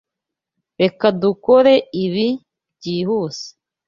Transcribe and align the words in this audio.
Reka 0.81 1.05
dukore 1.21 1.73
ibi 2.03 2.27
byihuse. 2.75 3.47